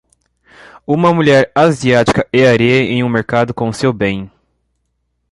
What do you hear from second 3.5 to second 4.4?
com o seu bem.